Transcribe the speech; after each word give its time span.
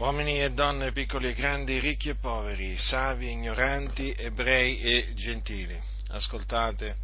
uomini 0.00 0.42
e 0.42 0.50
donne, 0.52 0.92
piccoli 0.92 1.28
e 1.28 1.34
grandi, 1.34 1.78
ricchi 1.78 2.08
e 2.08 2.14
poveri, 2.14 2.78
savi 2.78 3.26
e 3.26 3.32
ignoranti, 3.32 4.14
ebrei 4.16 4.80
e 4.80 5.12
gentili, 5.14 5.78
ascoltate 6.08 6.96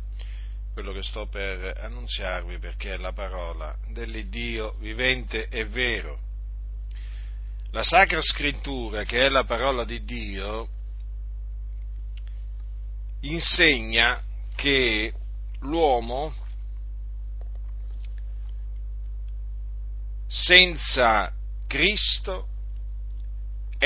quello 0.72 0.92
che 0.92 1.02
sto 1.02 1.26
per 1.26 1.76
annunziarvi 1.78 2.58
perché 2.58 2.94
è 2.94 2.96
la 2.96 3.12
parola 3.12 3.76
dell'Iddio 3.88 4.76
vivente 4.78 5.48
e 5.48 5.66
vero. 5.66 6.18
La 7.72 7.82
Sacra 7.82 8.22
Scrittura, 8.22 9.04
che 9.04 9.26
è 9.26 9.28
la 9.28 9.44
parola 9.44 9.84
di 9.84 10.02
Dio, 10.02 10.68
insegna 13.20 14.22
che 14.54 15.12
l'uomo 15.60 16.34
senza 20.26 21.30
Cristo 21.66 22.54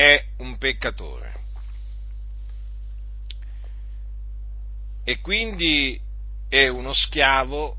è 0.01 0.25
un 0.39 0.57
peccatore. 0.57 1.35
E 5.05 5.21
quindi 5.21 6.01
è 6.49 6.69
uno 6.69 6.95
schiavo 6.95 7.77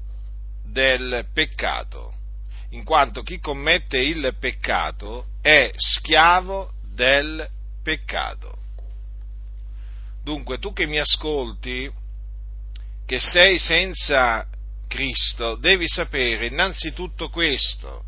del 0.63 1.25
peccato, 1.33 2.13
in 2.69 2.83
quanto 2.83 3.23
chi 3.23 3.39
commette 3.39 3.97
il 3.97 4.35
peccato 4.39 5.29
è 5.41 5.71
schiavo 5.75 6.73
del 6.93 7.49
peccato. 7.81 8.55
Dunque 10.23 10.59
tu 10.59 10.73
che 10.73 10.85
mi 10.85 10.99
ascolti, 10.99 11.91
che 13.07 13.19
sei 13.19 13.57
senza 13.57 14.47
Cristo, 14.87 15.55
devi 15.55 15.87
sapere 15.87 16.45
innanzitutto 16.45 17.29
questo, 17.29 18.03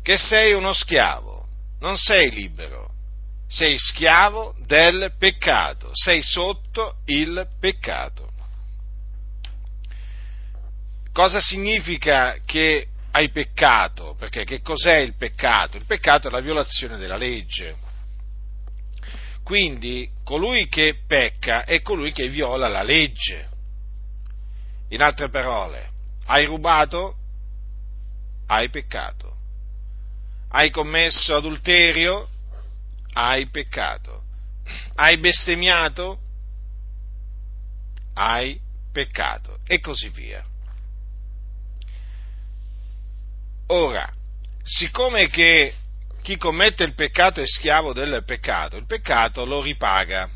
che 0.00 0.16
sei 0.16 0.54
uno 0.54 0.72
schiavo, 0.72 1.46
non 1.80 1.98
sei 1.98 2.30
libero 2.30 2.79
sei 3.50 3.76
schiavo 3.76 4.54
del 4.64 5.12
peccato, 5.18 5.90
sei 5.92 6.22
sotto 6.22 6.98
il 7.06 7.48
peccato. 7.58 8.30
Cosa 11.12 11.40
significa 11.40 12.36
che 12.46 12.86
hai 13.10 13.30
peccato? 13.30 14.14
Perché 14.16 14.44
che 14.44 14.62
cos'è 14.62 14.98
il 14.98 15.16
peccato? 15.16 15.76
Il 15.76 15.84
peccato 15.84 16.28
è 16.28 16.30
la 16.30 16.38
violazione 16.38 16.96
della 16.96 17.16
legge. 17.16 17.74
Quindi 19.42 20.08
colui 20.22 20.68
che 20.68 21.00
pecca 21.04 21.64
è 21.64 21.82
colui 21.82 22.12
che 22.12 22.28
viola 22.28 22.68
la 22.68 22.84
legge. 22.84 23.48
In 24.90 25.02
altre 25.02 25.28
parole, 25.28 25.90
hai 26.26 26.44
rubato? 26.44 27.16
Hai 28.46 28.70
peccato. 28.70 29.34
Hai 30.50 30.70
commesso 30.70 31.34
adulterio? 31.34 32.28
Hai 33.12 33.48
peccato. 33.48 34.22
Hai 34.94 35.18
bestemmiato? 35.18 36.18
Hai 38.14 38.60
peccato. 38.92 39.58
E 39.66 39.80
così 39.80 40.08
via. 40.08 40.44
Ora, 43.68 44.10
siccome 44.62 45.28
che 45.28 45.74
chi 46.22 46.36
commette 46.36 46.84
il 46.84 46.94
peccato 46.94 47.40
è 47.40 47.46
schiavo 47.46 47.92
del 47.92 48.24
peccato, 48.24 48.76
il 48.76 48.86
peccato 48.86 49.44
lo 49.44 49.62
ripaga. 49.62 50.28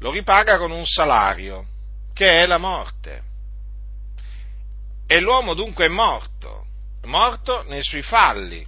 Lo 0.00 0.10
ripaga 0.10 0.58
con 0.58 0.70
un 0.70 0.86
salario, 0.86 1.66
che 2.12 2.28
è 2.28 2.46
la 2.46 2.58
morte. 2.58 3.22
E 5.06 5.20
l'uomo 5.20 5.54
dunque 5.54 5.86
è 5.86 5.88
morto, 5.88 6.66
morto 7.04 7.62
nei 7.62 7.82
suoi 7.82 8.02
falli, 8.02 8.66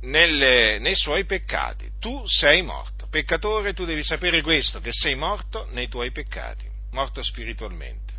nelle, 0.00 0.78
nei 0.78 0.94
suoi 0.94 1.24
peccati. 1.24 1.90
Tu 1.98 2.26
sei 2.26 2.62
morto. 2.62 3.06
Peccatore, 3.08 3.72
tu 3.72 3.84
devi 3.84 4.02
sapere 4.02 4.42
questo, 4.42 4.80
che 4.80 4.92
sei 4.92 5.14
morto 5.14 5.66
nei 5.70 5.88
tuoi 5.88 6.12
peccati, 6.12 6.66
morto 6.90 7.22
spiritualmente. 7.22 8.12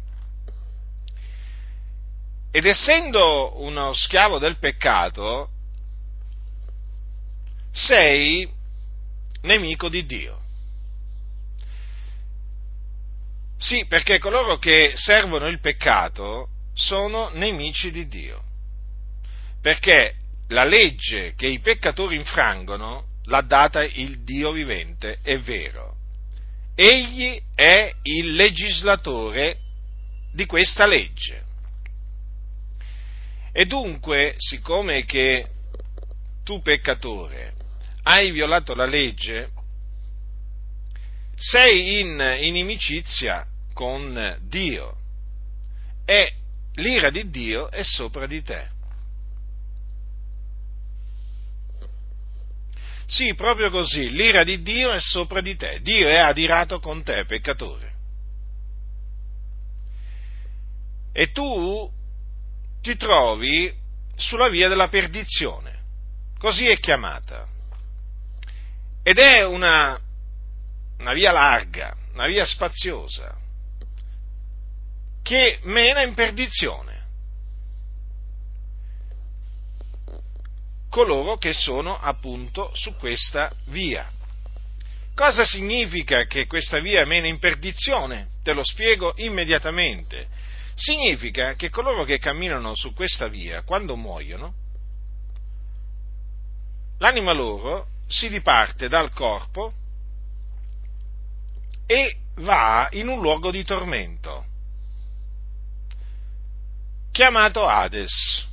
Ed 2.52 2.66
essendo 2.66 3.62
uno 3.62 3.94
schiavo 3.94 4.40
del 4.40 4.58
peccato, 4.58 5.50
sei 7.72 8.50
nemico 9.42 9.88
di 9.88 10.06
Dio. 10.06 10.42
Sì, 13.60 13.86
perché 13.86 14.18
coloro 14.20 14.58
che 14.58 14.94
servono 14.96 15.46
il 15.46 15.60
peccato 15.60 16.48
sono 16.74 17.30
nemici 17.34 17.92
di 17.92 18.08
Dio. 18.08 18.42
Perché 19.62 20.16
la 20.50 20.64
legge 20.64 21.34
che 21.36 21.48
i 21.48 21.60
peccatori 21.60 22.16
infrangono 22.16 23.06
l'ha 23.26 23.42
data 23.42 23.84
il 23.84 24.24
Dio 24.24 24.52
vivente, 24.52 25.20
è 25.22 25.38
vero. 25.40 25.96
Egli 26.76 27.40
è 27.54 27.92
il 28.04 28.34
legislatore 28.34 29.60
di 30.34 30.46
questa 30.46 30.86
legge. 30.86 31.44
E 33.52 33.66
dunque, 33.66 34.36
siccome 34.38 35.06
che 35.06 35.48
tu 36.44 36.62
peccatore 36.62 37.54
hai 38.04 38.32
violato 38.32 38.74
la 38.74 38.86
legge, 38.86 39.50
sei 41.36 42.00
in 42.00 42.38
inimicizia 42.42 43.46
con 43.74 44.38
Dio 44.42 44.98
e 46.06 46.34
l'ira 46.76 47.10
di 47.10 47.30
Dio 47.30 47.70
è 47.70 47.84
sopra 47.84 48.26
di 48.26 48.42
te. 48.42 48.78
Sì, 53.10 53.34
proprio 53.34 53.72
così, 53.72 54.12
l'ira 54.12 54.44
di 54.44 54.62
Dio 54.62 54.92
è 54.92 55.00
sopra 55.00 55.42
di 55.42 55.56
te, 55.56 55.82
Dio 55.82 56.08
è 56.08 56.18
adirato 56.18 56.80
con 56.80 57.02
te, 57.02 57.26
peccatore. 57.26 57.92
E 61.12 61.32
tu 61.32 61.92
ti 62.84 62.96
trovi 62.98 63.74
sulla 64.16 64.48
via 64.48 64.68
della 64.68 64.90
perdizione, 64.90 65.80
così 66.38 66.68
è 66.68 66.78
chiamata. 66.80 67.48
Ed 69.02 69.18
è 69.18 69.44
una, 69.44 70.00
una 71.00 71.14
via 71.14 71.32
larga, 71.32 71.96
una 72.14 72.28
via 72.28 72.46
spaziosa, 72.46 73.36
che 75.24 75.58
mena 75.64 76.04
in 76.04 76.14
perdizione. 76.14 76.89
Coloro 80.90 81.38
che 81.38 81.54
sono 81.54 81.98
appunto 82.00 82.72
su 82.74 82.96
questa 82.98 83.52
via. 83.68 84.10
Cosa 85.16 85.46
significa 85.46 86.26
che 86.26 86.48
questa 86.48 86.80
via 86.80 87.06
mena 87.06 87.28
in 87.28 87.40
perdizione? 87.40 88.30
Te 88.42 88.54
lo 88.54 88.64
spiego 88.64 89.14
immediatamente. 89.18 90.28
Significa 90.76 91.56
che 91.56 91.70
coloro 91.70 92.06
che 92.06 92.20
camminano 92.20 92.74
su 92.74 92.94
questa 92.94 93.28
via, 93.28 93.64
quando 93.64 93.98
muoiono, 93.98 94.54
l'anima 97.00 97.34
loro 97.34 97.88
si 98.08 98.30
diparte 98.30 98.88
dal 98.88 99.14
corpo 99.14 99.74
e 101.86 102.16
va 102.36 102.88
in 102.92 103.10
un 103.10 103.20
luogo 103.20 103.52
di 103.52 103.64
tormento, 103.66 104.46
chiamato 107.12 107.68
Hades. 107.68 108.48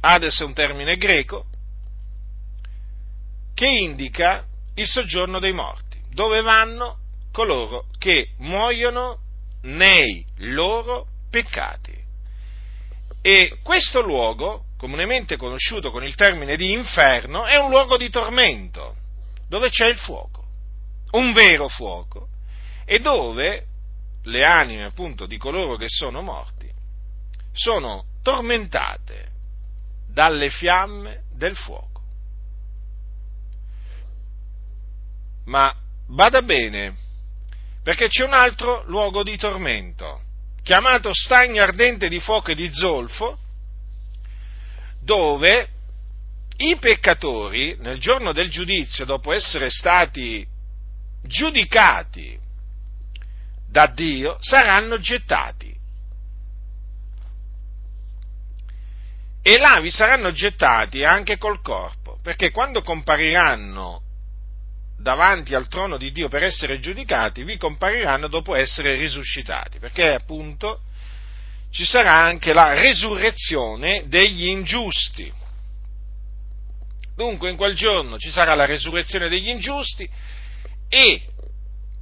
Hades 0.00 0.38
è 0.38 0.44
un 0.44 0.52
termine 0.52 0.96
greco 0.96 1.46
che 3.58 3.66
indica 3.66 4.44
il 4.76 4.86
soggiorno 4.86 5.40
dei 5.40 5.52
morti, 5.52 6.00
dove 6.12 6.42
vanno 6.42 6.98
coloro 7.32 7.86
che 7.98 8.34
muoiono 8.38 9.18
nei 9.62 10.24
loro 10.36 11.06
peccati. 11.28 11.92
E 13.20 13.58
questo 13.64 14.00
luogo, 14.00 14.66
comunemente 14.76 15.36
conosciuto 15.36 15.90
con 15.90 16.04
il 16.04 16.14
termine 16.14 16.54
di 16.54 16.70
inferno, 16.70 17.46
è 17.46 17.56
un 17.56 17.70
luogo 17.70 17.96
di 17.96 18.08
tormento, 18.10 18.94
dove 19.48 19.70
c'è 19.70 19.88
il 19.88 19.98
fuoco, 19.98 20.44
un 21.14 21.32
vero 21.32 21.66
fuoco, 21.66 22.28
e 22.84 23.00
dove 23.00 23.66
le 24.22 24.44
anime 24.44 24.84
appunto 24.84 25.26
di 25.26 25.36
coloro 25.36 25.74
che 25.74 25.88
sono 25.88 26.22
morti 26.22 26.70
sono 27.50 28.04
tormentate 28.22 29.30
dalle 30.06 30.48
fiamme 30.48 31.24
del 31.32 31.56
fuoco. 31.56 31.87
Ma 35.48 35.74
bada 36.06 36.42
bene, 36.42 36.94
perché 37.82 38.08
c'è 38.08 38.22
un 38.22 38.34
altro 38.34 38.84
luogo 38.86 39.22
di 39.22 39.36
tormento, 39.38 40.20
chiamato 40.62 41.10
stagno 41.14 41.62
ardente 41.62 42.08
di 42.08 42.20
fuoco 42.20 42.50
e 42.50 42.54
di 42.54 42.70
zolfo, 42.70 43.38
dove 45.00 45.68
i 46.58 46.76
peccatori, 46.76 47.76
nel 47.80 47.98
giorno 47.98 48.32
del 48.32 48.50
giudizio, 48.50 49.06
dopo 49.06 49.32
essere 49.32 49.70
stati 49.70 50.46
giudicati 51.22 52.38
da 53.66 53.86
Dio, 53.86 54.36
saranno 54.40 54.98
gettati. 54.98 55.74
E 59.40 59.56
là 59.56 59.80
vi 59.80 59.90
saranno 59.90 60.30
gettati 60.30 61.04
anche 61.04 61.38
col 61.38 61.62
corpo, 61.62 62.18
perché 62.22 62.50
quando 62.50 62.82
compariranno 62.82 64.02
davanti 64.98 65.54
al 65.54 65.68
trono 65.68 65.96
di 65.96 66.10
Dio 66.10 66.28
per 66.28 66.42
essere 66.42 66.80
giudicati, 66.80 67.44
vi 67.44 67.56
compariranno 67.56 68.28
dopo 68.28 68.54
essere 68.54 68.94
risuscitati, 68.96 69.78
perché 69.78 70.12
appunto 70.12 70.80
ci 71.70 71.84
sarà 71.84 72.14
anche 72.14 72.52
la 72.52 72.74
resurrezione 72.74 74.04
degli 74.06 74.46
ingiusti. 74.46 75.32
Dunque 77.14 77.50
in 77.50 77.56
quel 77.56 77.74
giorno 77.74 78.18
ci 78.18 78.30
sarà 78.30 78.54
la 78.54 78.64
resurrezione 78.64 79.28
degli 79.28 79.48
ingiusti 79.48 80.08
e 80.88 81.22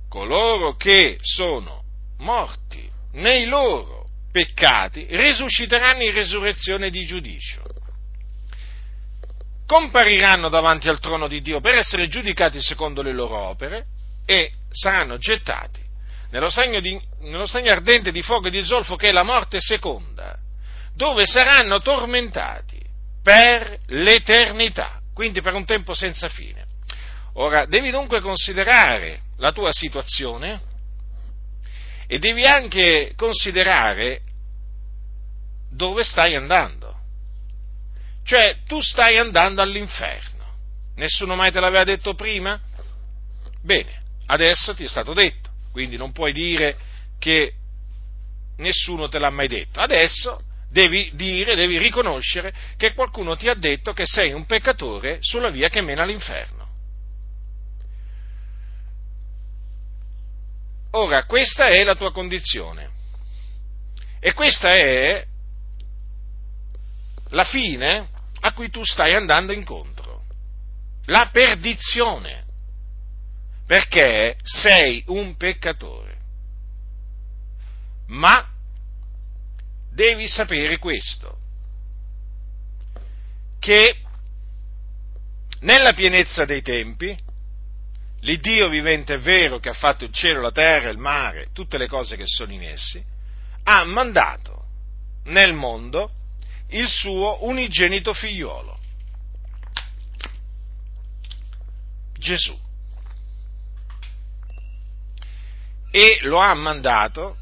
coloro 0.09 0.77
che 0.77 1.19
sono 1.21 1.83
morti 2.19 2.89
nei 3.13 3.47
loro 3.47 4.09
peccati 4.31 5.07
risusciteranno 5.09 6.03
in 6.03 6.13
resurrezione 6.13 6.91
di 6.91 7.07
giudicio. 7.07 7.76
Compariranno 9.67 10.49
davanti 10.49 10.89
al 10.89 11.01
trono 11.01 11.27
di 11.27 11.41
Dio 11.43 11.61
per 11.61 11.75
essere 11.75 12.07
giudicati 12.07 12.63
secondo 12.63 13.03
le 13.03 13.13
loro 13.13 13.37
opere 13.37 13.87
e 14.25 14.53
saranno 14.71 15.19
gettati 15.19 15.85
nello 16.31 16.51
stagno, 16.51 16.81
di, 16.81 17.01
nello 17.21 17.47
stagno 17.47 17.73
ardente 17.73 18.13
di 18.13 18.23
fuoco 18.23 18.49
e 18.49 18.51
di 18.51 18.63
zolfo 18.63 18.97
che 18.97 19.09
è 19.09 19.13
la 19.13 19.23
morte 19.23 19.61
seconda, 19.61 20.37
dove 20.95 21.25
saranno 21.25 21.81
tormentati 21.81 22.79
per 23.23 23.79
l'eternità, 23.87 25.01
quindi 25.15 25.41
per 25.41 25.55
un 25.55 25.65
tempo 25.65 25.95
senza 25.95 26.29
fine. 26.29 26.65
Ora, 27.35 27.65
devi 27.67 27.91
dunque 27.91 28.21
considerare 28.21 29.21
la 29.39 29.53
tua 29.53 29.73
situazione 29.73 30.61
e 32.07 32.19
devi 32.19 32.45
anche 32.45 33.13
considerare 33.17 34.21
dove 35.71 36.05
stai 36.05 36.35
andando. 36.35 36.86
Cioè, 38.27 38.59
tu 38.67 38.81
stai 38.83 39.17
andando 39.17 39.63
all'inferno. 39.63 40.45
Nessuno 40.97 41.35
mai 41.35 41.51
te 41.51 41.61
l'aveva 41.61 41.85
detto 41.85 42.15
prima? 42.15 42.61
Bene, 43.63 43.99
adesso 44.27 44.75
ti 44.75 44.85
è 44.85 44.89
stato 44.89 45.15
detto 45.15 45.55
quindi 45.77 45.99
non 45.99 46.11
puoi 46.11 46.33
dire 46.33 46.79
che 47.19 47.53
nessuno 48.57 49.09
te 49.09 49.19
l'ha 49.19 49.29
mai 49.29 49.47
detto. 49.47 49.79
Adesso 49.79 50.43
devi 50.71 51.11
dire, 51.13 51.55
devi 51.55 51.77
riconoscere 51.77 52.51
che 52.79 52.95
qualcuno 52.95 53.37
ti 53.37 53.47
ha 53.47 53.55
detto 53.55 53.93
che 53.93 54.07
sei 54.07 54.33
un 54.33 54.47
peccatore 54.47 55.19
sulla 55.21 55.51
via 55.51 55.69
che 55.69 55.83
mena 55.83 56.05
all'inferno. 56.05 56.67
Ora, 60.93 61.27
questa 61.27 61.67
è 61.67 61.85
la 61.85 61.95
tua 61.95 62.11
condizione 62.11 62.89
e 64.19 64.33
questa 64.33 64.71
è 64.71 65.27
la 67.29 67.45
fine 67.45 68.09
a 68.41 68.53
cui 68.53 68.71
tu 68.71 68.85
stai 68.85 69.15
andando 69.15 69.53
incontro, 69.53 70.25
la 71.07 71.29
perdizione 71.33 72.45
perché 73.67 74.37
sei 74.43 75.03
un 75.09 75.37
peccatore. 75.37 76.15
Ma 78.07 78.49
devi 79.91 80.29
sapere 80.29 80.79
questo, 80.79 81.39
che 83.59 83.97
nella 85.61 85.95
pienezza 85.95 86.45
dei 86.45 86.63
tempi, 86.63 87.19
l'Iddio 88.21 88.69
vivente 88.69 89.15
è 89.15 89.19
vero 89.19 89.59
che 89.59 89.71
ha 89.71 89.75
fatto 89.75 90.05
il 90.05 90.13
cielo, 90.13 90.41
la 90.41 90.53
terra, 90.53 90.91
il 90.91 90.99
mare, 90.99 91.49
tutte 91.53 91.79
le 91.79 91.89
cose 91.89 92.17
che 92.17 92.27
sono 92.27 92.53
in 92.53 92.63
essi, 92.63 93.05
ha 93.65 93.85
mandato 93.85 94.65
nel 95.25 95.55
mondo 95.55 96.13
il 96.69 96.89
suo 96.89 97.45
unigenito 97.45 98.13
figliuolo, 98.13 98.79
Gesù. 102.19 102.65
e 105.97 106.19
lo 106.25 106.39
ha 106.41 106.53
mandato 106.53 107.39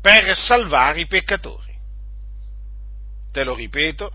per 0.00 0.36
salvare 0.36 1.00
i 1.00 1.06
peccatori. 1.08 1.74
Te 3.32 3.42
lo 3.42 3.54
ripeto, 3.56 4.12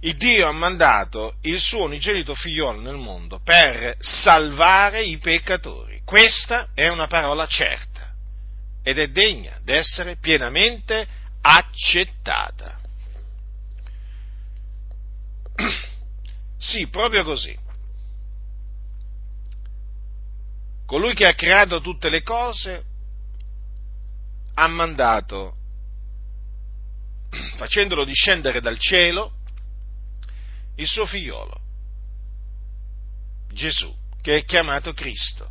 il 0.00 0.16
Dio 0.16 0.48
ha 0.48 0.52
mandato 0.52 1.36
il 1.42 1.60
suo 1.60 1.84
unigenito 1.84 2.34
figliolo 2.34 2.80
nel 2.80 2.96
mondo 2.96 3.40
per 3.44 3.96
salvare 3.98 5.02
i 5.02 5.18
peccatori. 5.18 6.00
Questa 6.02 6.68
è 6.72 6.88
una 6.88 7.06
parola 7.06 7.46
certa 7.46 8.14
ed 8.82 9.00
è 9.00 9.08
degna 9.08 9.58
d'essere 9.62 10.16
pienamente 10.16 11.06
accettata. 11.42 12.75
Sì, 16.58 16.86
proprio 16.88 17.22
così. 17.24 17.64
colui 20.86 21.14
che 21.14 21.26
ha 21.26 21.34
creato 21.34 21.80
tutte 21.80 22.08
le 22.08 22.22
cose 22.22 22.84
ha 24.54 24.68
mandato, 24.68 25.56
facendolo 27.58 28.04
discendere 28.04 28.60
dal 28.60 28.78
cielo, 28.78 29.32
il 30.76 30.86
suo 30.86 31.04
figliolo, 31.04 31.60
Gesù, 33.52 33.94
che 34.22 34.38
è 34.38 34.44
chiamato 34.44 34.94
Cristo. 34.94 35.48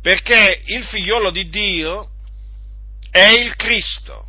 Perché 0.00 0.62
il 0.66 0.84
figliolo 0.84 1.30
di 1.30 1.48
Dio 1.48 2.10
è 3.10 3.28
il 3.28 3.54
Cristo 3.56 4.28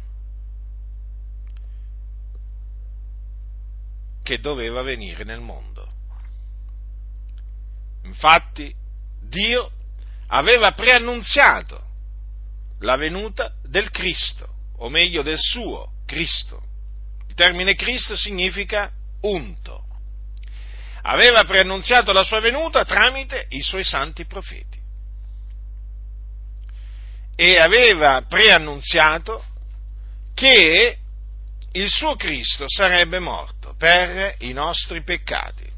che 4.23 4.39
doveva 4.39 4.81
venire 4.81 5.23
nel 5.23 5.41
mondo. 5.41 5.91
Infatti 8.03 8.73
Dio 9.21 9.71
aveva 10.27 10.71
preannunziato 10.71 11.81
la 12.79 12.95
venuta 12.95 13.53
del 13.63 13.91
Cristo, 13.91 14.47
o 14.77 14.89
meglio 14.89 15.21
del 15.21 15.39
suo 15.39 15.91
Cristo. 16.05 16.61
Il 17.27 17.35
termine 17.35 17.75
Cristo 17.75 18.15
significa 18.15 18.91
unto. 19.21 19.81
Aveva 21.03 21.43
preannunziato 21.43 22.13
la 22.13 22.23
sua 22.23 22.39
venuta 22.39 22.85
tramite 22.85 23.47
i 23.49 23.61
suoi 23.61 23.83
santi 23.83 24.25
profeti. 24.25 24.81
E 27.35 27.59
aveva 27.59 28.23
preannunziato 28.27 29.43
che 30.33 30.97
il 31.71 31.89
suo 31.89 32.15
Cristo 32.15 32.65
sarebbe 32.67 33.19
morto 33.19 33.62
per 33.83 34.35
i 34.39 34.53
nostri 34.53 35.03
peccati. 35.03 35.69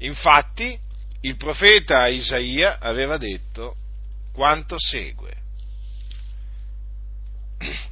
Infatti, 0.00 0.78
il 1.22 1.36
profeta 1.38 2.06
Isaia 2.08 2.76
aveva 2.78 3.16
detto 3.16 3.74
quanto 4.34 4.76
segue. 4.78 5.34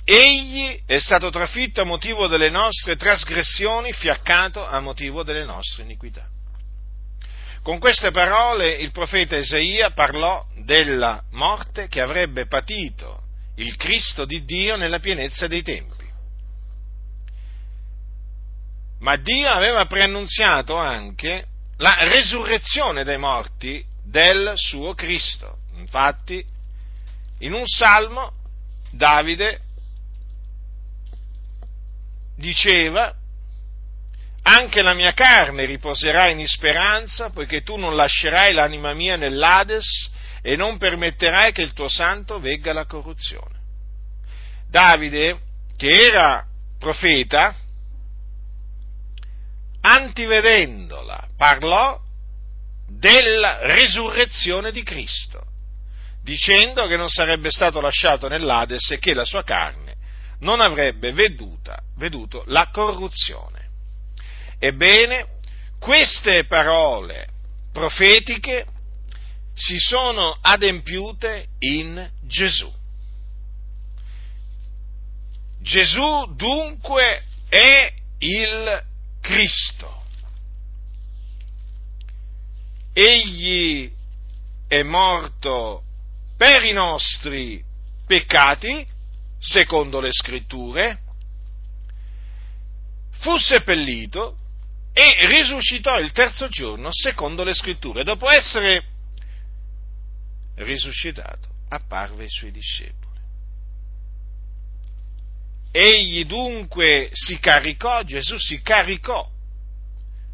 Egli 0.04 0.82
è 0.84 0.98
stato 0.98 1.30
trafitto 1.30 1.80
a 1.80 1.84
motivo 1.84 2.26
delle 2.26 2.50
nostre 2.50 2.96
trasgressioni, 2.96 3.94
fiaccato 3.94 4.62
a 4.62 4.78
motivo 4.80 5.22
delle 5.22 5.46
nostre 5.46 5.84
iniquità. 5.84 6.28
Con 7.62 7.78
queste 7.78 8.10
parole 8.10 8.72
il 8.72 8.90
profeta 8.90 9.38
Isaia 9.38 9.90
parlò 9.92 10.46
della 10.64 11.24
morte 11.30 11.88
che 11.88 12.02
avrebbe 12.02 12.46
patito 12.46 13.22
il 13.54 13.74
Cristo 13.76 14.26
di 14.26 14.44
Dio 14.44 14.76
nella 14.76 15.00
pienezza 15.00 15.46
dei 15.46 15.62
tempi. 15.62 15.95
Ma 19.00 19.16
Dio 19.16 19.48
aveva 19.48 19.86
preannunziato 19.86 20.76
anche 20.76 21.46
la 21.78 21.96
resurrezione 22.00 23.04
dei 23.04 23.18
morti 23.18 23.84
del 24.04 24.52
suo 24.54 24.94
Cristo. 24.94 25.58
Infatti, 25.76 26.44
in 27.40 27.52
un 27.52 27.66
salmo 27.66 28.32
Davide 28.90 29.60
diceva 32.36 33.14
anche 34.48 34.80
la 34.80 34.94
mia 34.94 35.12
carne 35.12 35.64
riposerà 35.64 36.28
in 36.28 36.46
speranza, 36.46 37.30
poiché 37.30 37.62
tu 37.62 37.76
non 37.76 37.96
lascerai 37.96 38.52
l'anima 38.52 38.92
mia 38.94 39.16
nell'Ades 39.16 40.08
e 40.40 40.54
non 40.54 40.78
permetterai 40.78 41.50
che 41.50 41.62
il 41.62 41.72
tuo 41.72 41.88
santo 41.88 42.38
vegga 42.38 42.72
la 42.72 42.86
corruzione. 42.86 43.54
Davide, 44.70 45.40
che 45.76 45.88
era 45.88 46.44
profeta, 46.78 47.56
antivedendola, 49.86 51.28
parlò 51.36 52.00
della 52.88 53.74
risurrezione 53.74 54.72
di 54.72 54.82
Cristo, 54.82 55.44
dicendo 56.22 56.86
che 56.86 56.96
non 56.96 57.08
sarebbe 57.08 57.50
stato 57.50 57.80
lasciato 57.80 58.28
nell'Ades 58.28 58.90
e 58.90 58.98
che 58.98 59.14
la 59.14 59.24
sua 59.24 59.44
carne 59.44 59.94
non 60.40 60.60
avrebbe 60.60 61.12
veduta, 61.12 61.80
veduto 61.96 62.42
la 62.46 62.68
corruzione. 62.72 63.68
Ebbene, 64.58 65.26
queste 65.78 66.44
parole 66.44 67.28
profetiche 67.72 68.66
si 69.54 69.78
sono 69.78 70.36
adempiute 70.40 71.46
in 71.60 72.10
Gesù. 72.22 72.72
Gesù 75.60 76.34
dunque 76.34 77.22
è 77.48 77.92
il 78.18 78.94
Cristo. 79.26 80.04
Egli 82.92 83.92
è 84.68 84.82
morto 84.84 85.82
per 86.36 86.62
i 86.62 86.72
nostri 86.72 87.60
peccati, 88.06 88.86
secondo 89.40 89.98
le 89.98 90.12
scritture, 90.12 91.00
fu 93.18 93.36
seppellito 93.36 94.38
e 94.92 95.26
risuscitò 95.26 95.98
il 95.98 96.12
terzo 96.12 96.46
giorno, 96.46 96.90
secondo 96.92 97.42
le 97.42 97.52
scritture. 97.52 98.04
Dopo 98.04 98.30
essere 98.30 98.84
risuscitato, 100.54 101.48
apparve 101.70 102.22
ai 102.22 102.30
suoi 102.30 102.52
discepoli. 102.52 103.05
Egli 105.78 106.24
dunque 106.24 107.10
si 107.12 107.38
caricò, 107.38 108.02
Gesù 108.02 108.38
si 108.38 108.62
caricò 108.62 109.30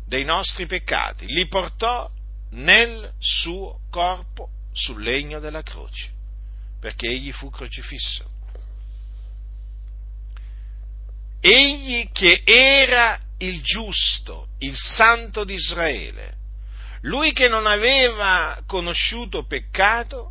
dei 0.07 0.23
nostri 0.23 0.67
peccati, 0.67 1.27
li 1.27 1.49
portò 1.49 2.09
nel 2.51 3.13
suo 3.19 3.81
corpo 3.91 4.51
sul 4.71 5.03
legno 5.03 5.41
della 5.41 5.65
croce, 5.65 6.13
perché 6.79 7.09
egli 7.09 7.33
fu 7.33 7.51
crocifisso. 7.51 8.31
Egli 11.41 12.09
che 12.13 12.43
era 12.45 13.21
il 13.39 13.63
giusto, 13.63 14.51
il 14.59 14.77
santo 14.77 15.43
di 15.43 15.55
Israele, 15.55 16.37
lui 17.01 17.33
che 17.33 17.49
non 17.49 17.67
aveva 17.67 18.63
conosciuto 18.65 19.45
peccato, 19.45 20.31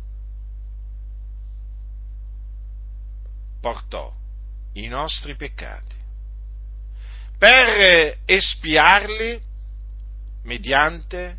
portò 3.60 4.20
i 4.74 4.86
nostri 4.86 5.36
peccati 5.36 5.96
per 7.38 8.18
espiarli 8.24 9.40
mediante 10.44 11.38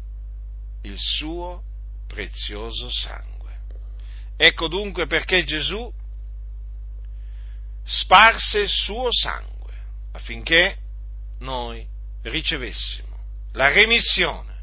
il 0.81 0.97
suo 0.97 1.63
prezioso 2.07 2.89
sangue. 2.91 3.31
Ecco 4.35 4.67
dunque 4.67 5.07
perché 5.07 5.43
Gesù 5.45 5.91
sparse 7.85 8.59
il 8.59 8.69
suo 8.69 9.07
sangue 9.11 9.73
affinché 10.11 10.77
noi 11.39 11.87
ricevessimo 12.23 13.17
la 13.53 13.69
remissione, 13.69 14.55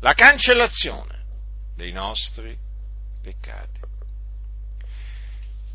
la 0.00 0.14
cancellazione 0.14 1.24
dei 1.74 1.92
nostri 1.92 2.56
peccati. 3.22 3.80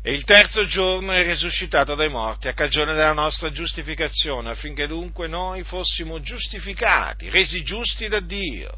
E 0.00 0.12
il 0.12 0.24
terzo 0.24 0.66
giorno 0.66 1.12
è 1.12 1.22
risuscitato 1.22 1.94
dai 1.94 2.08
morti 2.08 2.48
a 2.48 2.54
cagione 2.54 2.94
della 2.94 3.12
nostra 3.12 3.50
giustificazione, 3.50 4.50
affinché 4.50 4.86
dunque 4.86 5.28
noi 5.28 5.64
fossimo 5.64 6.20
giustificati, 6.20 7.28
resi 7.30 7.62
giusti 7.62 8.08
da 8.08 8.20
Dio 8.20 8.72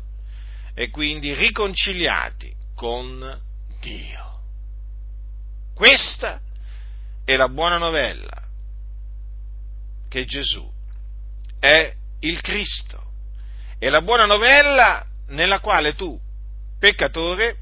e 0.74 0.88
quindi 0.88 1.34
riconciliati 1.34 2.52
con 2.74 3.38
Dio. 3.80 4.40
Questa 5.74 6.40
è 7.24 7.36
la 7.36 7.48
buona 7.48 7.78
novella 7.78 8.48
che 10.08 10.24
Gesù 10.24 10.68
è 11.58 11.94
il 12.20 12.40
Cristo. 12.40 13.02
È 13.78 13.88
la 13.88 14.02
buona 14.02 14.26
novella 14.26 15.06
nella 15.28 15.60
quale 15.60 15.94
tu, 15.94 16.18
peccatore, 16.78 17.56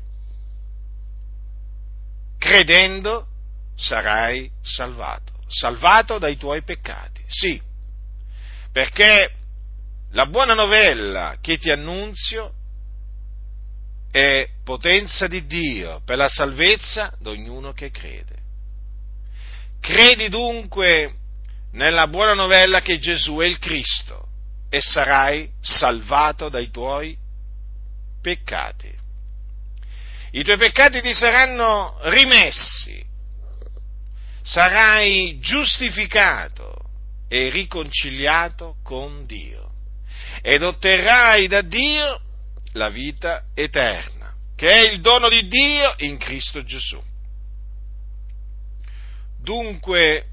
credendo, 2.39 3.27
sarai 3.79 4.51
salvato. 4.61 5.33
Salvato 5.47 6.19
dai 6.19 6.37
tuoi 6.37 6.63
peccati. 6.63 7.23
Sì, 7.29 7.61
perché 8.73 9.33
la 10.11 10.27
buona 10.27 10.55
novella 10.55 11.39
che 11.41 11.59
ti 11.59 11.71
annunzio 11.71 12.53
è 14.11 14.49
potenza 14.65 15.27
di 15.29 15.47
Dio 15.47 16.03
per 16.05 16.17
la 16.17 16.29
salvezza 16.29 17.15
di 17.19 17.29
ognuno 17.29 17.73
che 17.73 17.91
crede. 17.91 18.37
Credi 19.81 20.29
dunque 20.29 21.15
nella 21.73 22.09
buona 22.09 22.35
novella 22.35 22.81
che 22.81 22.99
Gesù 22.99 23.39
è 23.39 23.47
il 23.47 23.59
Cristo 23.59 24.27
e 24.71 24.81
sarai 24.81 25.51
salvato 25.61 26.49
dai 26.49 26.71
tuoi 26.71 27.17
peccati. 28.21 28.93
I 30.33 30.45
tuoi 30.45 30.57
peccati 30.57 31.01
ti 31.01 31.15
saranno 31.15 31.99
rimessi, 32.03 33.03
sarai 34.49 35.39
giustificato 35.41 36.75
e 37.29 37.51
riconciliato 37.51 38.77
con 38.83 39.27
Dio 39.27 39.73
ed 40.41 40.63
otterrai 40.63 41.47
da 41.49 41.61
Dio 41.61 42.21
la 42.73 42.89
vita 42.89 43.45
eterna, 43.55 44.33
che 44.57 44.71
è 44.71 44.91
il 44.91 45.01
dono 45.01 45.29
di 45.29 45.47
Dio 45.49 45.95
in 45.99 46.17
Cristo 46.17 46.65
Gesù. 46.65 47.03
Dunque, 49.39 50.25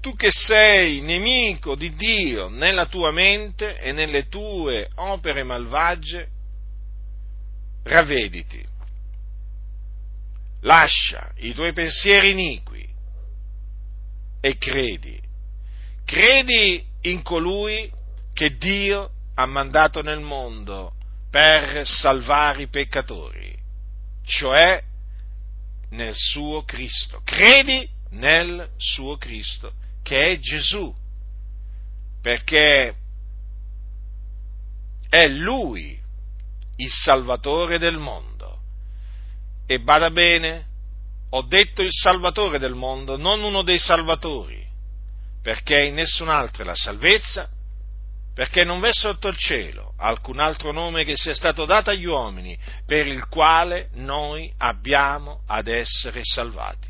tu 0.00 0.16
che 0.16 0.30
sei 0.32 1.00
nemico 1.00 1.76
di 1.76 1.94
Dio 1.94 2.48
nella 2.48 2.86
tua 2.86 3.12
mente 3.12 3.78
e 3.78 3.92
nelle 3.92 4.26
tue 4.28 4.90
opere 4.96 5.44
malvagie, 5.44 6.28
ravvediti, 7.84 8.66
lascia 10.62 11.30
i 11.36 11.54
tuoi 11.54 11.72
pensieri 11.72 12.30
iniqui 12.30 12.89
e 14.40 14.56
credi, 14.56 15.20
credi 16.04 16.84
in 17.02 17.22
colui 17.22 17.90
che 18.32 18.56
Dio 18.56 19.10
ha 19.34 19.46
mandato 19.46 20.02
nel 20.02 20.20
mondo 20.20 20.94
per 21.30 21.86
salvare 21.86 22.62
i 22.62 22.68
peccatori, 22.68 23.56
cioè 24.24 24.82
nel 25.90 26.14
suo 26.14 26.64
Cristo. 26.64 27.20
Credi 27.24 27.88
nel 28.10 28.70
suo 28.76 29.16
Cristo, 29.16 29.72
che 30.02 30.32
è 30.32 30.38
Gesù, 30.38 30.94
perché 32.20 32.94
è 35.08 35.26
Lui 35.28 35.98
il 36.76 36.90
Salvatore 36.90 37.78
del 37.78 37.98
mondo. 37.98 38.58
E 39.66 39.80
bada 39.80 40.10
bene, 40.10 40.66
ho 41.30 41.42
detto 41.42 41.82
il 41.82 41.92
Salvatore 41.92 42.58
del 42.58 42.74
mondo, 42.74 43.16
non 43.16 43.42
uno 43.42 43.62
dei 43.62 43.78
Salvatori, 43.78 44.66
perché 45.42 45.84
in 45.84 45.94
nessun 45.94 46.28
altro 46.28 46.62
è 46.62 46.66
la 46.66 46.74
salvezza, 46.74 47.48
perché 48.34 48.64
non 48.64 48.80
v'è 48.80 48.92
sotto 48.92 49.28
il 49.28 49.36
cielo 49.36 49.94
alcun 49.96 50.38
altro 50.38 50.72
nome 50.72 51.04
che 51.04 51.16
sia 51.16 51.34
stato 51.34 51.66
dato 51.66 51.90
agli 51.90 52.06
uomini 52.06 52.58
per 52.86 53.06
il 53.06 53.26
quale 53.28 53.90
noi 53.94 54.52
abbiamo 54.58 55.42
ad 55.46 55.68
essere 55.68 56.20
salvati. 56.22 56.88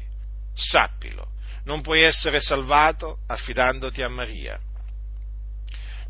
Sappilo, 0.55 1.29
non 1.65 1.81
puoi 1.81 2.03
essere 2.03 2.41
salvato 2.41 3.19
affidandoti 3.27 4.03
a 4.03 4.09
Maria. 4.09 4.59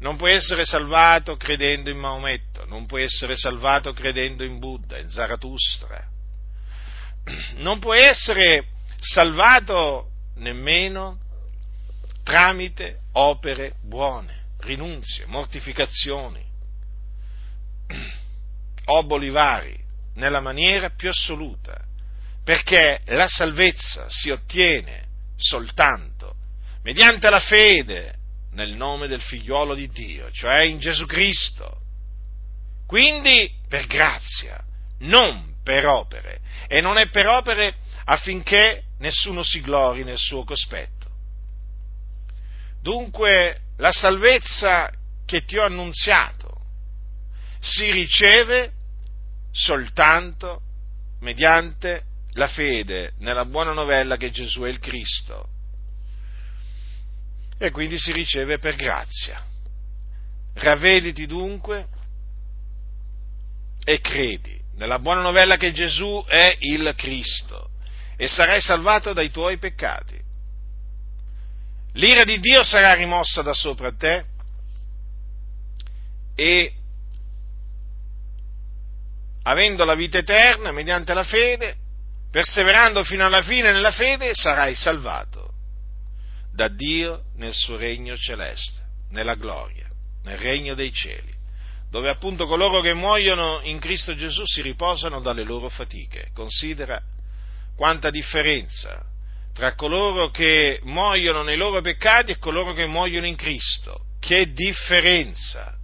Non 0.00 0.16
puoi 0.16 0.32
essere 0.32 0.64
salvato 0.64 1.36
credendo 1.36 1.90
in 1.90 1.98
Maometto, 1.98 2.64
non 2.66 2.86
puoi 2.86 3.02
essere 3.02 3.36
salvato 3.36 3.92
credendo 3.92 4.44
in 4.44 4.58
Buddha, 4.58 4.98
in 4.98 5.10
Zarathustra. 5.10 6.18
Non 7.56 7.78
puoi 7.78 8.00
essere 8.02 8.66
salvato 9.00 10.10
nemmeno 10.36 11.18
tramite 12.22 13.00
opere 13.12 13.74
buone 13.82 14.38
rinunzie, 14.60 15.26
mortificazioni, 15.26 16.44
oboli 18.86 19.30
vari, 19.30 19.78
nella 20.14 20.40
maniera 20.40 20.90
più 20.90 21.08
assoluta, 21.08 21.82
perché 22.44 23.00
la 23.06 23.28
salvezza 23.28 24.06
si 24.08 24.30
ottiene 24.30 25.06
soltanto 25.36 26.34
mediante 26.82 27.30
la 27.30 27.40
fede 27.40 28.14
nel 28.52 28.76
nome 28.76 29.06
del 29.06 29.20
figliuolo 29.20 29.74
di 29.74 29.88
Dio, 29.88 30.30
cioè 30.30 30.62
in 30.62 30.78
Gesù 30.78 31.06
Cristo. 31.06 31.78
Quindi 32.86 33.50
per 33.68 33.86
grazia, 33.86 34.62
non 35.00 35.49
per 35.62 35.86
opere, 35.86 36.40
e 36.66 36.80
non 36.80 36.96
è 36.96 37.08
per 37.08 37.26
opere 37.26 37.74
affinché 38.04 38.84
nessuno 38.98 39.42
si 39.42 39.60
glori 39.60 40.04
nel 40.04 40.18
suo 40.18 40.44
cospetto. 40.44 41.08
Dunque 42.82 43.56
la 43.76 43.92
salvezza 43.92 44.90
che 45.26 45.44
ti 45.44 45.58
ho 45.58 45.64
annunziato 45.64 46.48
si 47.60 47.90
riceve 47.90 48.72
soltanto 49.52 50.62
mediante 51.20 52.04
la 52.34 52.48
fede 52.48 53.12
nella 53.18 53.44
buona 53.44 53.72
novella 53.72 54.16
che 54.16 54.30
Gesù 54.30 54.62
è 54.62 54.68
il 54.68 54.78
Cristo. 54.78 55.48
E 57.58 57.70
quindi 57.70 57.98
si 57.98 58.12
riceve 58.12 58.58
per 58.58 58.76
grazia. 58.76 59.44
Ravvediti 60.54 61.26
dunque 61.26 61.86
e 63.84 64.00
credi 64.00 64.59
nella 64.80 64.98
buona 64.98 65.20
novella 65.20 65.58
che 65.58 65.72
Gesù 65.72 66.24
è 66.26 66.56
il 66.60 66.94
Cristo 66.96 67.68
e 68.16 68.26
sarai 68.28 68.62
salvato 68.62 69.12
dai 69.12 69.30
tuoi 69.30 69.58
peccati. 69.58 70.18
L'ira 71.94 72.24
di 72.24 72.40
Dio 72.40 72.64
sarà 72.64 72.94
rimossa 72.94 73.42
da 73.42 73.52
sopra 73.52 73.92
te 73.92 74.24
e 76.34 76.72
avendo 79.42 79.84
la 79.84 79.94
vita 79.94 80.16
eterna 80.16 80.72
mediante 80.72 81.12
la 81.12 81.24
fede, 81.24 81.76
perseverando 82.30 83.04
fino 83.04 83.26
alla 83.26 83.42
fine 83.42 83.72
nella 83.72 83.92
fede, 83.92 84.30
sarai 84.34 84.74
salvato 84.74 85.52
da 86.54 86.68
Dio 86.68 87.24
nel 87.34 87.52
suo 87.52 87.76
regno 87.76 88.16
celeste, 88.16 88.80
nella 89.10 89.34
gloria, 89.34 89.90
nel 90.22 90.38
regno 90.38 90.72
dei 90.72 90.90
cieli, 90.90 91.34
dove 91.90 92.08
appunto 92.08 92.46
coloro 92.46 92.80
che 92.80 92.94
muoiono 92.94 93.60
in 93.64 93.78
Cristo 93.80 94.14
Gesù 94.14 94.44
si 94.46 94.62
riposano 94.62 95.20
dalle 95.20 95.42
loro 95.42 95.68
fatiche. 95.68 96.30
Considera 96.32 97.02
quanta 97.76 98.10
differenza 98.10 99.04
tra 99.52 99.74
coloro 99.74 100.30
che 100.30 100.80
muoiono 100.84 101.42
nei 101.42 101.56
loro 101.56 101.80
peccati 101.80 102.32
e 102.32 102.38
coloro 102.38 102.72
che 102.72 102.86
muoiono 102.86 103.26
in 103.26 103.36
Cristo. 103.36 104.04
Che 104.20 104.52
differenza! 104.52 105.76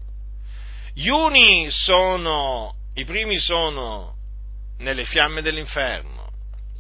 Gli 0.94 1.08
uni 1.08 1.70
sono, 1.70 2.74
i 2.94 3.04
primi 3.04 3.38
sono 3.38 4.14
nelle 4.78 5.04
fiamme 5.04 5.42
dell'inferno 5.42 6.30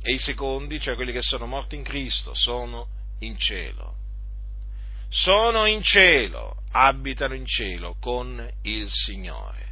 e 0.00 0.12
i 0.12 0.18
secondi, 0.18 0.80
cioè 0.80 0.94
quelli 0.94 1.12
che 1.12 1.22
sono 1.22 1.46
morti 1.46 1.74
in 1.74 1.82
Cristo, 1.82 2.32
sono 2.34 2.86
in 3.20 3.36
cielo. 3.36 3.94
Sono 5.18 5.64
in 5.64 5.82
cielo, 5.82 6.62
abitano 6.72 7.32
in 7.32 7.46
cielo 7.46 7.96
con 7.98 8.46
il 8.64 8.86
Signore. 8.90 9.64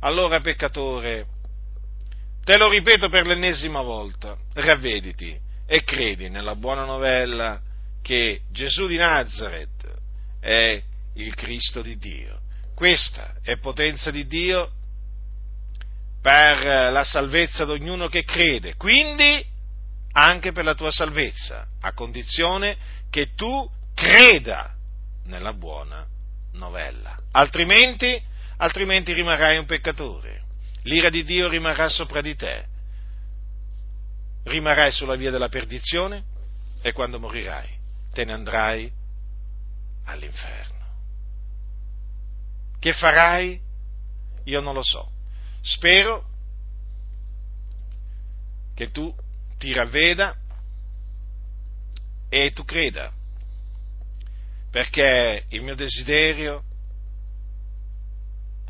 Allora, 0.00 0.42
peccatore, 0.42 1.26
te 2.44 2.58
lo 2.58 2.68
ripeto 2.68 3.08
per 3.08 3.26
l'ennesima 3.26 3.80
volta, 3.80 4.36
ravvediti 4.52 5.40
e 5.66 5.84
credi 5.84 6.28
nella 6.28 6.54
buona 6.54 6.84
novella 6.84 7.58
che 8.02 8.42
Gesù 8.52 8.86
di 8.86 8.96
Nazareth 8.96 9.90
è 10.38 10.82
il 11.14 11.34
Cristo 11.34 11.80
di 11.80 11.96
Dio. 11.96 12.40
Questa 12.74 13.36
è 13.42 13.56
potenza 13.56 14.10
di 14.10 14.26
Dio 14.26 14.70
per 16.20 16.92
la 16.92 17.04
salvezza 17.04 17.64
di 17.64 17.70
ognuno 17.70 18.08
che 18.08 18.24
crede. 18.24 18.76
Quindi 18.76 19.42
anche 20.12 20.52
per 20.52 20.64
la 20.64 20.74
tua 20.74 20.90
salvezza, 20.90 21.68
a 21.80 21.94
condizione 21.94 22.76
che 23.08 23.32
tu 23.34 23.66
creda 23.94 24.74
nella 25.24 25.52
buona 25.52 26.06
novella. 26.52 27.16
Altrimenti, 27.30 28.20
altrimenti 28.56 29.12
rimarrai 29.12 29.58
un 29.58 29.66
peccatore. 29.66 30.42
L'ira 30.82 31.08
di 31.08 31.24
Dio 31.24 31.48
rimarrà 31.48 31.88
sopra 31.88 32.20
di 32.20 32.34
te. 32.34 32.66
Rimarrai 34.44 34.92
sulla 34.92 35.16
via 35.16 35.30
della 35.30 35.48
perdizione 35.48 36.24
e 36.82 36.92
quando 36.92 37.18
morirai 37.18 37.68
te 38.12 38.24
ne 38.24 38.32
andrai 38.32 38.92
all'inferno. 40.04 40.72
Che 42.78 42.92
farai? 42.92 43.58
Io 44.44 44.60
non 44.60 44.74
lo 44.74 44.82
so. 44.82 45.10
Spero 45.62 46.28
che 48.74 48.90
tu 48.90 49.14
ti 49.56 49.72
ravveda 49.72 50.36
e 52.28 52.50
tu 52.50 52.64
creda, 52.64 53.10
perché 54.74 55.44
il 55.50 55.62
mio 55.62 55.76
desiderio 55.76 56.64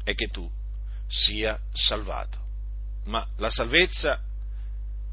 è 0.04 0.14
che 0.14 0.26
tu 0.26 0.46
sia 1.08 1.58
salvato. 1.72 2.38
Ma 3.04 3.26
la 3.38 3.48
salvezza 3.48 4.20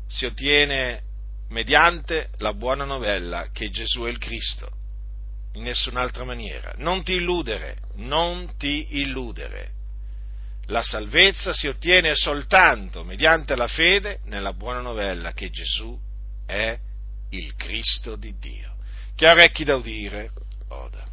si 0.09 0.25
ottiene 0.25 1.01
mediante 1.47 2.31
la 2.39 2.53
buona 2.53 2.83
novella 2.83 3.51
che 3.53 3.69
Gesù 3.69 4.01
è 4.01 4.09
il 4.09 4.17
Cristo, 4.17 4.69
in 5.53 5.63
nessun'altra 5.63 6.25
maniera. 6.25 6.73
Non 6.75 7.03
ti 7.03 7.13
illudere, 7.13 7.77
non 7.93 8.57
ti 8.57 8.99
illudere. 8.99 9.71
La 10.65 10.83
salvezza 10.83 11.53
si 11.53 11.67
ottiene 11.67 12.15
soltanto 12.15 13.05
mediante 13.05 13.55
la 13.55 13.69
fede 13.69 14.19
nella 14.25 14.51
buona 14.51 14.81
novella 14.81 15.31
che 15.31 15.51
Gesù 15.51 15.97
è 16.45 16.77
il 17.29 17.55
Cristo 17.55 18.17
di 18.17 18.37
Dio. 18.37 18.75
Chi 19.15 19.25
ha 19.25 19.31
orecchi 19.31 19.63
da 19.63 19.75
udire, 19.75 20.31
odd. 20.71 21.10